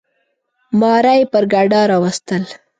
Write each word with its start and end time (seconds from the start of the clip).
ماره 0.79 1.13
یي 1.17 1.23
پر 1.31 1.43
ګډا 1.53 1.81
راوستل. 1.91 2.43